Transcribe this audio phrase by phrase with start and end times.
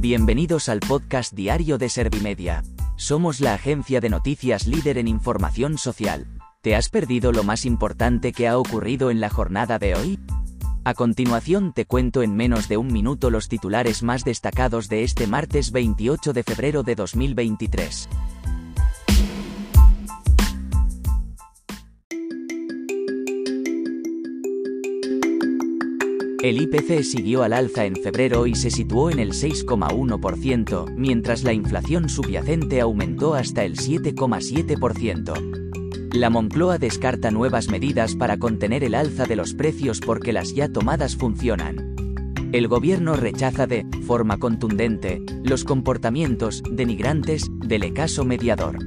[0.00, 2.62] Bienvenidos al podcast diario de Servimedia.
[2.96, 6.26] Somos la agencia de noticias líder en información social.
[6.62, 10.18] ¿Te has perdido lo más importante que ha ocurrido en la jornada de hoy?
[10.84, 15.26] A continuación te cuento en menos de un minuto los titulares más destacados de este
[15.26, 18.08] martes 28 de febrero de 2023.
[26.42, 31.52] El IPC siguió al alza en febrero y se situó en el 6,1%, mientras la
[31.52, 36.14] inflación subyacente aumentó hasta el 7,7%.
[36.14, 40.72] La Moncloa descarta nuevas medidas para contener el alza de los precios porque las ya
[40.72, 41.94] tomadas funcionan.
[42.52, 48.78] El gobierno rechaza de forma contundente los comportamientos denigrantes del ECASO mediador.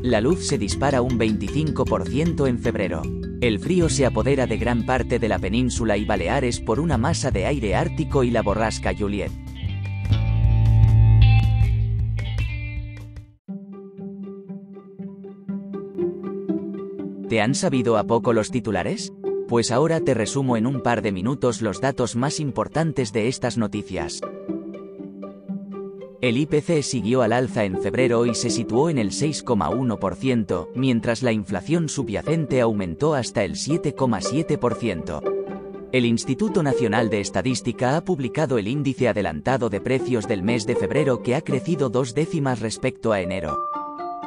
[0.00, 3.02] La luz se dispara un 25% en febrero.
[3.44, 7.30] El frío se apodera de gran parte de la península y Baleares por una masa
[7.30, 9.30] de aire ártico y la borrasca Juliet.
[17.28, 19.12] ¿Te han sabido a poco los titulares?
[19.46, 23.58] Pues ahora te resumo en un par de minutos los datos más importantes de estas
[23.58, 24.22] noticias.
[26.24, 31.32] El IPC siguió al alza en febrero y se situó en el 6,1%, mientras la
[31.32, 35.20] inflación subyacente aumentó hasta el 7,7%.
[35.92, 40.76] El Instituto Nacional de Estadística ha publicado el índice adelantado de precios del mes de
[40.76, 43.58] febrero que ha crecido dos décimas respecto a enero.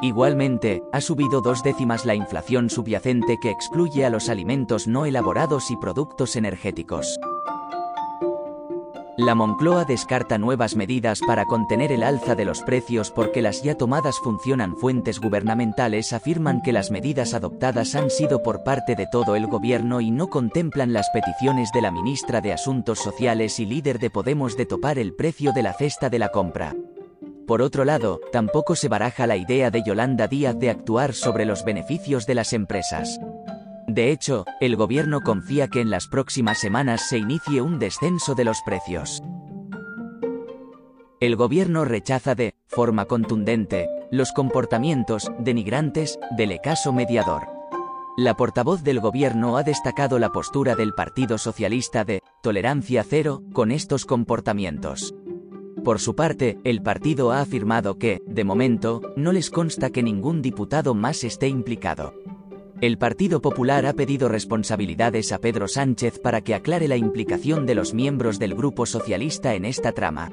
[0.00, 5.72] Igualmente, ha subido dos décimas la inflación subyacente que excluye a los alimentos no elaborados
[5.72, 7.18] y productos energéticos.
[9.18, 13.74] La Moncloa descarta nuevas medidas para contener el alza de los precios porque las ya
[13.74, 14.76] tomadas funcionan.
[14.76, 20.00] Fuentes gubernamentales afirman que las medidas adoptadas han sido por parte de todo el gobierno
[20.00, 24.56] y no contemplan las peticiones de la ministra de Asuntos Sociales y líder de Podemos
[24.56, 26.76] de topar el precio de la cesta de la compra.
[27.44, 31.64] Por otro lado, tampoco se baraja la idea de Yolanda Díaz de actuar sobre los
[31.64, 33.18] beneficios de las empresas.
[33.88, 38.44] De hecho, el gobierno confía que en las próximas semanas se inicie un descenso de
[38.44, 39.22] los precios.
[41.20, 47.48] El gobierno rechaza de forma contundente los comportamientos denigrantes del ECASO mediador.
[48.18, 53.70] La portavoz del gobierno ha destacado la postura del Partido Socialista de tolerancia cero con
[53.70, 55.14] estos comportamientos.
[55.82, 60.42] Por su parte, el partido ha afirmado que, de momento, no les consta que ningún
[60.42, 62.12] diputado más esté implicado.
[62.80, 67.74] El Partido Popular ha pedido responsabilidades a Pedro Sánchez para que aclare la implicación de
[67.74, 70.30] los miembros del Grupo Socialista en esta trama.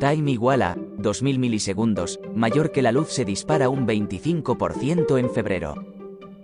[0.00, 5.74] Time igual a 2000 milisegundos, mayor que la luz se dispara un 25% en febrero.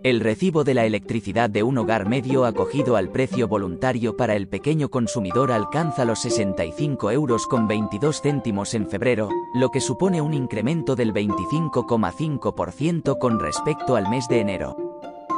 [0.02, 4.48] El recibo de la electricidad de un hogar medio acogido al precio voluntario para el
[4.48, 10.34] pequeño consumidor alcanza los 65 euros con 22 céntimos en febrero, lo que supone un
[10.34, 14.76] incremento del 25,5% con respecto al mes de enero.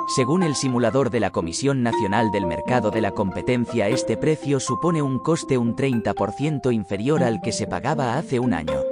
[0.06, 5.00] Según el simulador de la Comisión Nacional del Mercado de la Competencia, este precio supone
[5.00, 8.82] un coste un 30% inferior al que se pagaba hace un año.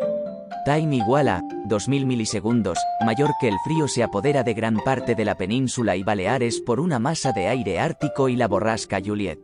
[0.64, 5.26] Time igual a 2000 milisegundos, mayor que el frío se apodera de gran parte de
[5.26, 9.38] la península y Baleares por una masa de aire ártico y la borrasca Juliet.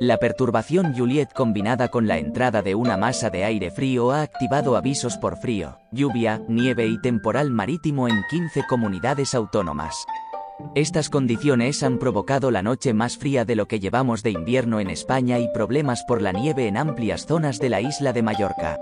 [0.00, 4.76] La perturbación Juliet combinada con la entrada de una masa de aire frío ha activado
[4.76, 10.06] avisos por frío, lluvia, nieve y temporal marítimo en 15 comunidades autónomas.
[10.74, 14.90] Estas condiciones han provocado la noche más fría de lo que llevamos de invierno en
[14.90, 18.78] España y problemas por la nieve en amplias zonas de la isla de Mallorca.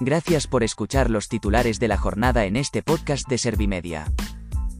[0.00, 4.12] Gracias por escuchar los titulares de la jornada en este podcast de Servimedia.